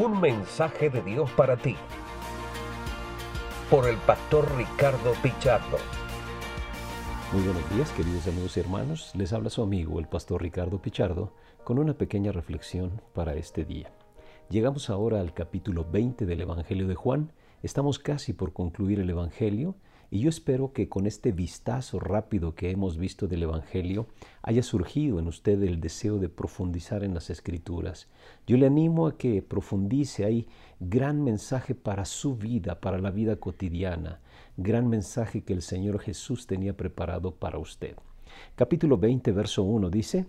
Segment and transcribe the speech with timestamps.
[0.00, 1.74] Un mensaje de Dios para ti.
[3.68, 5.76] Por el pastor Ricardo Pichardo.
[7.32, 9.10] Muy buenos días, queridos amigos y hermanos.
[9.16, 11.32] Les habla su amigo, el pastor Ricardo Pichardo,
[11.64, 13.90] con una pequeña reflexión para este día.
[14.50, 17.32] Llegamos ahora al capítulo 20 del Evangelio de Juan.
[17.64, 19.74] Estamos casi por concluir el Evangelio
[20.10, 24.06] y yo espero que con este vistazo rápido que hemos visto del Evangelio
[24.42, 28.08] haya surgido en usted el deseo de profundizar en las Escrituras.
[28.46, 30.24] Yo le animo a que profundice.
[30.24, 30.46] Hay
[30.80, 34.20] gran mensaje para su vida, para la vida cotidiana.
[34.56, 37.94] Gran mensaje que el Señor Jesús tenía preparado para usted.
[38.56, 40.26] Capítulo 20, verso 1 dice,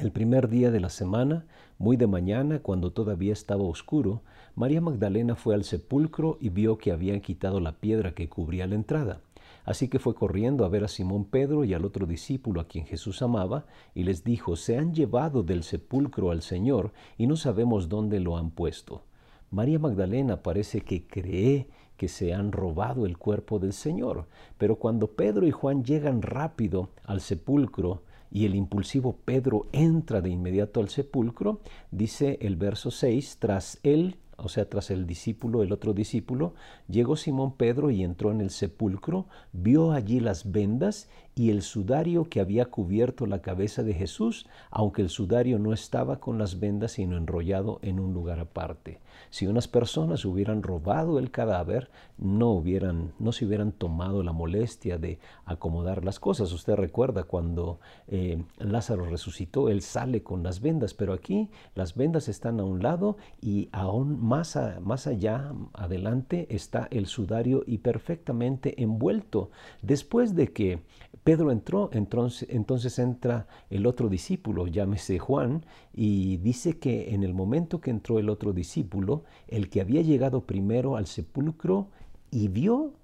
[0.00, 1.44] el primer día de la semana,
[1.78, 4.22] muy de mañana, cuando todavía estaba oscuro,
[4.54, 8.76] María Magdalena fue al sepulcro y vio que habían quitado la piedra que cubría la
[8.76, 9.20] entrada.
[9.64, 12.86] Así que fue corriendo a ver a Simón Pedro y al otro discípulo a quien
[12.86, 17.88] Jesús amaba, y les dijo, Se han llevado del sepulcro al Señor y no sabemos
[17.88, 19.02] dónde lo han puesto.
[19.50, 24.26] María Magdalena parece que cree que se han robado el cuerpo del Señor,
[24.58, 30.30] pero cuando Pedro y Juan llegan rápido al sepulcro, y el impulsivo Pedro entra de
[30.30, 35.72] inmediato al sepulcro, dice el verso 6, tras él, o sea, tras el discípulo, el
[35.72, 36.54] otro discípulo,
[36.88, 41.08] llegó Simón Pedro y entró en el sepulcro, vio allí las vendas
[41.38, 46.18] y el sudario que había cubierto la cabeza de Jesús, aunque el sudario no estaba
[46.18, 48.98] con las vendas, sino enrollado en un lugar aparte.
[49.30, 54.98] Si unas personas hubieran robado el cadáver, no, hubieran, no se hubieran tomado la molestia
[54.98, 56.52] de acomodar las cosas.
[56.52, 57.78] Usted recuerda cuando
[58.08, 62.82] eh, Lázaro resucitó, él sale con las vendas, pero aquí las vendas están a un
[62.82, 69.50] lado y aún más, más allá, adelante, está el sudario y perfectamente envuelto.
[69.82, 70.82] Después de que
[71.28, 75.62] Pedro entró, entonces, entra el otro discípulo, llámese Juan,
[75.92, 80.44] y dice que en el momento que entró el otro discípulo, el que había llegado
[80.46, 81.88] primero al sepulcro
[82.30, 82.94] y vio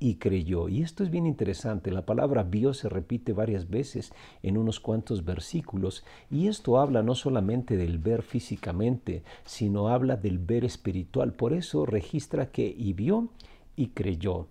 [0.00, 0.70] y creyó.
[0.70, 1.90] Y esto es bien interesante.
[1.90, 6.06] La palabra vio se repite varias veces en unos cuantos versículos.
[6.30, 11.34] Y esto habla no solamente del ver físicamente, sino habla del ver espiritual.
[11.34, 13.28] Por eso registra que y vio
[13.76, 14.46] y creyó.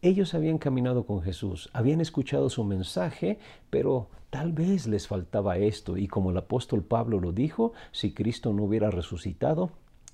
[0.00, 5.96] Ellos habían caminado con Jesús, habían escuchado su mensaje, pero tal vez les faltaba esto.
[5.96, 9.72] Y como el apóstol Pablo lo dijo, si Cristo no hubiera resucitado,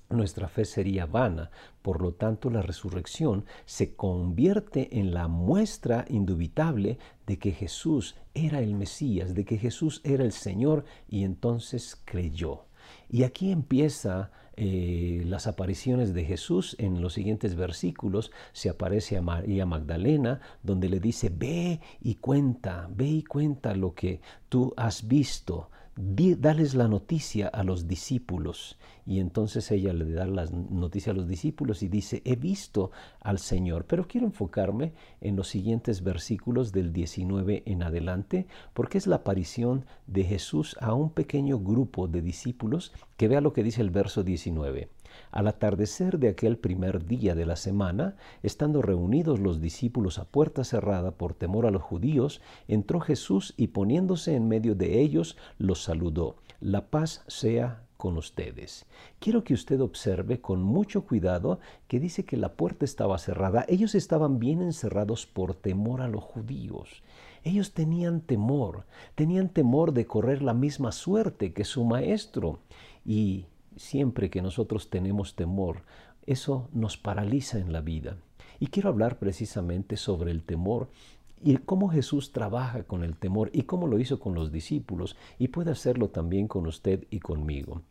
[0.09, 1.51] nuestra fe sería vana.
[1.83, 6.97] Por lo tanto, la resurrección se convierte en la muestra indubitable
[7.27, 12.65] de que Jesús era el Mesías, de que Jesús era el Señor, y entonces creyó.
[13.09, 18.31] Y aquí empieza eh, las apariciones de Jesús en los siguientes versículos.
[18.53, 23.93] Se aparece a María Magdalena, donde le dice, ve y cuenta, ve y cuenta lo
[23.93, 28.77] que tú has visto dales la noticia a los discípulos.
[29.05, 32.91] Y entonces ella le da la noticia a los discípulos y dice, he visto
[33.21, 33.85] al Señor.
[33.85, 39.85] Pero quiero enfocarme en los siguientes versículos del 19 en adelante, porque es la aparición
[40.07, 44.23] de Jesús a un pequeño grupo de discípulos que vea lo que dice el verso
[44.23, 44.89] 19.
[45.31, 50.63] Al atardecer de aquel primer día de la semana, estando reunidos los discípulos a puerta
[50.63, 55.83] cerrada por temor a los judíos, entró Jesús y poniéndose en medio de ellos, los
[55.83, 56.37] saludó.
[56.59, 58.85] La paz sea con ustedes.
[59.19, 63.65] Quiero que usted observe con mucho cuidado que dice que la puerta estaba cerrada.
[63.67, 67.03] Ellos estaban bien encerrados por temor a los judíos.
[67.43, 72.59] Ellos tenían temor, tenían temor de correr la misma suerte que su maestro.
[73.05, 73.45] Y
[73.77, 75.83] siempre que nosotros tenemos temor,
[76.25, 78.17] eso nos paraliza en la vida.
[78.59, 80.89] Y quiero hablar precisamente sobre el temor
[81.43, 85.49] y cómo Jesús trabaja con el temor y cómo lo hizo con los discípulos y
[85.49, 87.81] puede hacerlo también con usted y conmigo.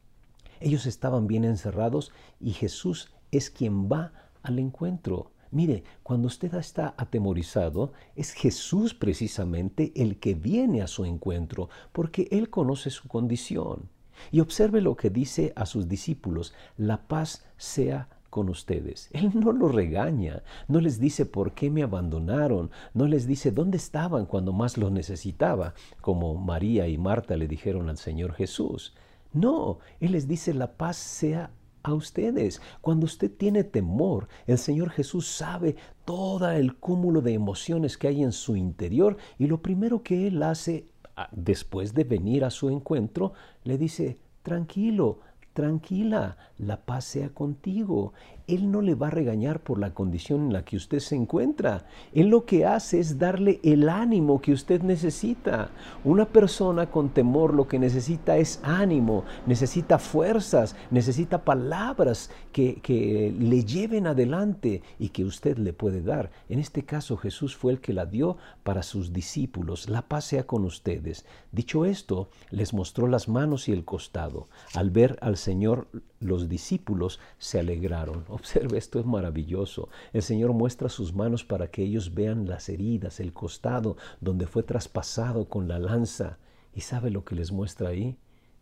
[0.61, 4.13] Ellos estaban bien encerrados y Jesús es quien va
[4.43, 5.31] al encuentro.
[5.51, 12.27] Mire, cuando usted está atemorizado, es Jesús precisamente el que viene a su encuentro, porque
[12.33, 13.89] Él conoce su condición.
[14.31, 19.11] Y observe lo que dice a sus discípulos, la paz sea con ustedes.
[19.13, 23.77] Él no los regaña, no les dice por qué me abandonaron, no les dice dónde
[23.77, 28.93] estaban cuando más los necesitaba, como María y Marta le dijeron al Señor Jesús.
[29.33, 31.53] No, Él les dice la paz sea
[31.85, 32.61] a ustedes.
[32.81, 38.23] Cuando usted tiene temor, el Señor Jesús sabe todo el cúmulo de emociones que hay
[38.23, 40.87] en su interior y lo primero que Él hace
[41.33, 43.33] después de venir a su encuentro,
[43.65, 45.21] le dice, tranquilo,
[45.55, 48.13] tranquila, la paz sea contigo.
[48.47, 51.87] Él no le va a regañar por la condición en la que usted se encuentra.
[52.13, 55.71] Él lo que hace es darle el ánimo que usted necesita.
[56.05, 63.65] Una persona con temor lo que necesita es ánimo, necesita fuerzas, necesita palabras que, le
[63.65, 66.31] lleven adelante y que usted le puede dar.
[66.49, 69.89] En este caso Jesús fue el que la dio para sus discípulos.
[69.89, 71.25] La paz sea con ustedes.
[71.51, 74.49] Dicho esto, les mostró las manos y el costado.
[74.75, 75.89] Al ver al Señor,
[76.21, 78.25] los discípulos se alegraron.
[78.31, 79.91] Observe, esto es maravilloso.
[80.15, 84.63] El Señor muestra sus manos para que ellos vean las heridas, el costado donde fue
[84.63, 86.39] traspasado con la lanza.
[86.75, 88.17] ¿Y sabe lo que les muestra ahí?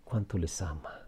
[0.05, 1.02] Cuánto les ama.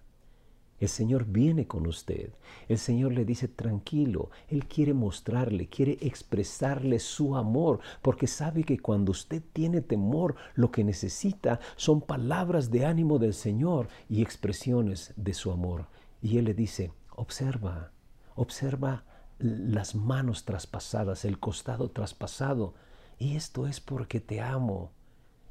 [0.84, 2.34] El Señor viene con usted.
[2.69, 4.28] El Señor le dice tranquilo.
[4.48, 10.70] Él quiere mostrarle, quiere expresarle su amor, porque sabe que cuando usted tiene temor, lo
[10.70, 15.86] que necesita son palabras de ánimo del Señor y expresiones de su amor.
[16.20, 17.90] Y Él le dice, observa,
[18.34, 19.04] observa
[19.38, 22.75] las manos traspasadas, el costado traspasado.
[23.19, 24.92] Y esto es porque te amo.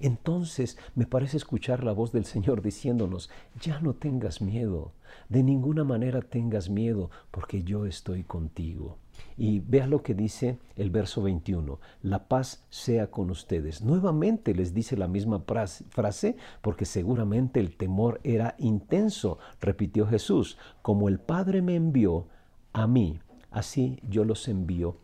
[0.03, 3.29] Entonces me parece escuchar la voz del Señor diciéndonos,
[3.61, 4.91] ya no tengas miedo,
[5.29, 8.97] de ninguna manera tengas miedo, porque yo estoy contigo.
[9.38, 13.81] Y vea lo que dice el verso 21, la paz sea con ustedes.
[13.81, 21.07] Nuevamente les dice la misma frase, porque seguramente el temor era intenso, repitió Jesús, como
[21.07, 22.27] el Padre me envió
[22.73, 23.21] a mí,
[23.51, 24.97] así yo los envío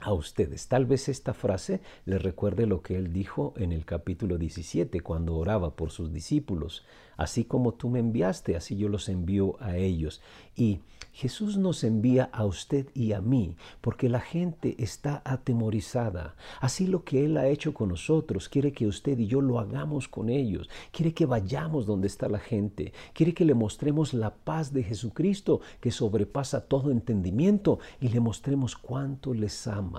[0.00, 0.68] a ustedes.
[0.68, 5.36] Tal vez esta frase les recuerde lo que él dijo en el capítulo 17 cuando
[5.36, 6.84] oraba por sus discípulos.
[7.16, 10.22] Así como tú me enviaste, así yo los envío a ellos.
[10.56, 10.80] Y
[11.12, 16.34] Jesús nos envía a usted y a mí porque la gente está atemorizada.
[16.60, 20.08] Así lo que Él ha hecho con nosotros, quiere que usted y yo lo hagamos
[20.08, 20.70] con ellos.
[20.92, 22.92] Quiere que vayamos donde está la gente.
[23.12, 28.76] Quiere que le mostremos la paz de Jesucristo que sobrepasa todo entendimiento y le mostremos
[28.76, 29.89] cuánto les ama.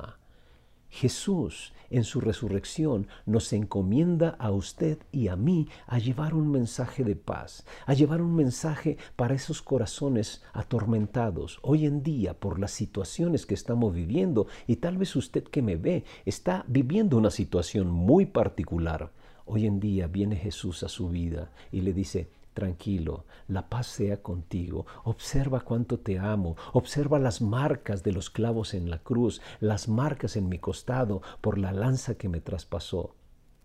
[0.92, 7.06] Jesús en su resurrección nos encomienda a usted y a mí a llevar un mensaje
[7.06, 12.72] de paz, a llevar un mensaje para esos corazones atormentados hoy en día por las
[12.72, 17.90] situaciones que estamos viviendo y tal vez usted que me ve está viviendo una situación
[17.90, 19.12] muy particular.
[19.46, 24.21] Hoy en día viene Jesús a su vida y le dice, Tranquilo, la paz sea
[24.21, 24.86] contigo.
[25.03, 26.57] Observa cuánto te amo.
[26.74, 31.57] Observa las marcas de los clavos en la cruz, las marcas en mi costado por
[31.57, 33.15] la lanza que me traspasó.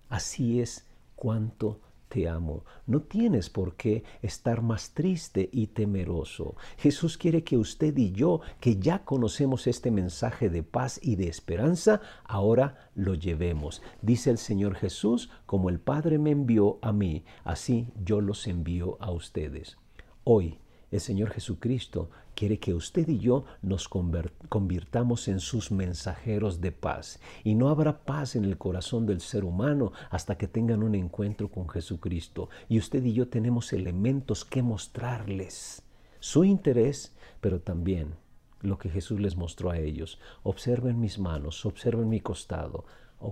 [0.08, 0.86] Así es
[1.16, 2.64] cuánto te amo.
[2.86, 6.56] No tienes por qué estar más triste y temeroso.
[6.78, 11.28] Jesús quiere que usted y yo, que ya conocemos este mensaje de paz y de
[11.28, 13.82] esperanza, ahora lo llevemos.
[14.02, 18.96] Dice el Señor Jesús, como el Padre me envió a mí, así yo los envío
[19.00, 19.76] a ustedes.
[20.24, 20.58] Hoy
[20.90, 27.18] el Señor Jesucristo quiere que usted y yo nos convirtamos en sus mensajeros de paz.
[27.42, 31.50] Y no habrá paz en el corazón del ser humano hasta que tengan un encuentro
[31.50, 32.48] con Jesucristo.
[32.68, 35.82] Y usted y yo tenemos elementos que mostrarles.
[36.20, 38.14] Su interés, pero también
[38.60, 40.20] lo que Jesús les mostró a ellos.
[40.42, 42.84] Observen mis manos, observen mi costado,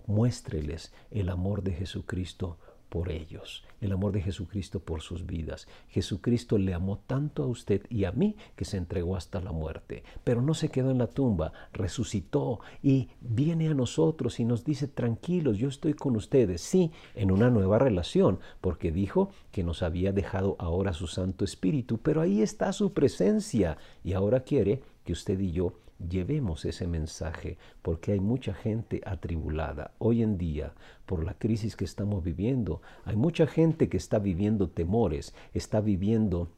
[0.06, 2.58] muéstreles el amor de Jesucristo
[2.94, 5.66] por ellos, el amor de Jesucristo por sus vidas.
[5.88, 10.04] Jesucristo le amó tanto a usted y a mí que se entregó hasta la muerte,
[10.22, 14.86] pero no se quedó en la tumba, resucitó y viene a nosotros y nos dice,
[14.86, 20.12] tranquilos, yo estoy con ustedes, sí, en una nueva relación, porque dijo que nos había
[20.12, 23.76] dejado ahora su Santo Espíritu, pero ahí está su presencia.
[24.04, 25.74] Y ahora quiere que usted y yo
[26.08, 29.92] llevemos ese mensaje porque hay mucha gente atribulada.
[29.98, 30.74] Hoy en día,
[31.06, 36.48] por la crisis que estamos viviendo, hay mucha gente que está viviendo temores, está viviendo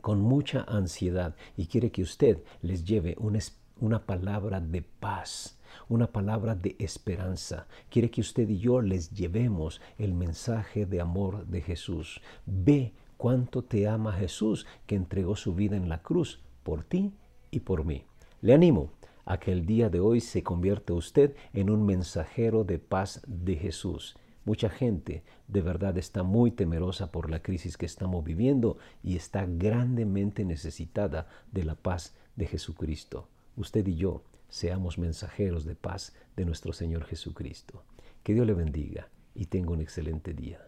[0.00, 5.54] con mucha ansiedad y quiere que usted les lleve una, palabra de paz
[5.88, 7.66] una palabra de esperanza.
[7.90, 12.20] Quiere que usted y yo les llevemos el mensaje de amor de Jesús.
[12.46, 17.12] Ve cuánto te ama Jesús que entregó su vida en la cruz por ti
[17.50, 18.04] y por mí.
[18.40, 18.92] Le animo
[19.24, 23.56] a que el día de hoy se convierta usted en un mensajero de paz de
[23.56, 24.16] Jesús.
[24.44, 29.44] Mucha gente de verdad está muy temerosa por la crisis que estamos viviendo y está
[29.44, 33.28] grandemente necesitada de la paz de Jesucristo.
[33.56, 37.82] Usted y yo seamos mensajeros de paz de nuestro Señor Jesucristo.
[38.22, 40.60] Que Dios le bendiga y tenga un excelente día.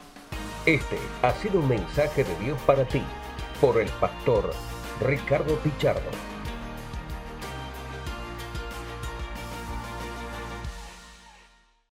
[0.66, 3.02] Este ha sido un mensaje de Dios para ti
[3.60, 4.50] por el pastor
[5.00, 6.39] Ricardo Pichardo.